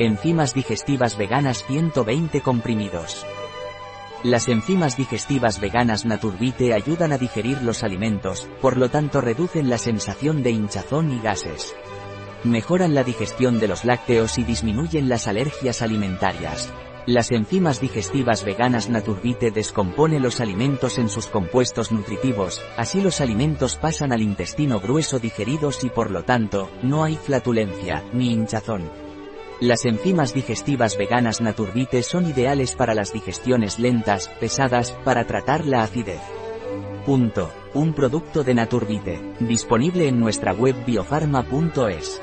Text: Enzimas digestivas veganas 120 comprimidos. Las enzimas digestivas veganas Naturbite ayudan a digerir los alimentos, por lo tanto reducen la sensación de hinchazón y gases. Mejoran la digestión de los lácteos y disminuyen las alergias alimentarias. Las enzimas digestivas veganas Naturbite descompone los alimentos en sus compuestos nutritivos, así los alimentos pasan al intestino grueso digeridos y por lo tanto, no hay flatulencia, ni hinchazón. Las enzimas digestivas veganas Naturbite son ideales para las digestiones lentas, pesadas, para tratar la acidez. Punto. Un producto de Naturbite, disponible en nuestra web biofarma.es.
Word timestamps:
Enzimas 0.00 0.54
digestivas 0.54 1.16
veganas 1.16 1.64
120 1.68 2.40
comprimidos. 2.40 3.24
Las 4.24 4.48
enzimas 4.48 4.96
digestivas 4.96 5.60
veganas 5.60 6.04
Naturbite 6.04 6.74
ayudan 6.74 7.12
a 7.12 7.18
digerir 7.18 7.62
los 7.62 7.84
alimentos, 7.84 8.48
por 8.60 8.76
lo 8.76 8.88
tanto 8.88 9.20
reducen 9.20 9.70
la 9.70 9.78
sensación 9.78 10.42
de 10.42 10.50
hinchazón 10.50 11.12
y 11.12 11.20
gases. 11.20 11.76
Mejoran 12.42 12.92
la 12.92 13.04
digestión 13.04 13.60
de 13.60 13.68
los 13.68 13.84
lácteos 13.84 14.36
y 14.38 14.42
disminuyen 14.42 15.08
las 15.08 15.28
alergias 15.28 15.80
alimentarias. 15.80 16.72
Las 17.06 17.30
enzimas 17.30 17.80
digestivas 17.80 18.44
veganas 18.44 18.88
Naturbite 18.88 19.52
descompone 19.52 20.18
los 20.18 20.40
alimentos 20.40 20.98
en 20.98 21.08
sus 21.08 21.28
compuestos 21.28 21.92
nutritivos, 21.92 22.60
así 22.76 23.00
los 23.00 23.20
alimentos 23.20 23.76
pasan 23.76 24.10
al 24.10 24.22
intestino 24.22 24.80
grueso 24.80 25.20
digeridos 25.20 25.84
y 25.84 25.88
por 25.88 26.10
lo 26.10 26.24
tanto, 26.24 26.68
no 26.82 27.04
hay 27.04 27.14
flatulencia, 27.14 28.02
ni 28.12 28.32
hinchazón. 28.32 29.03
Las 29.60 29.84
enzimas 29.84 30.34
digestivas 30.34 30.98
veganas 30.98 31.40
Naturbite 31.40 32.02
son 32.02 32.26
ideales 32.26 32.74
para 32.74 32.94
las 32.94 33.12
digestiones 33.12 33.78
lentas, 33.78 34.28
pesadas, 34.40 34.92
para 35.04 35.26
tratar 35.26 35.64
la 35.64 35.82
acidez. 35.82 36.20
Punto. 37.06 37.50
Un 37.72 37.92
producto 37.92 38.44
de 38.44 38.54
Naturbite, 38.54 39.20
disponible 39.40 40.08
en 40.08 40.20
nuestra 40.20 40.52
web 40.52 40.76
biofarma.es. 40.86 42.20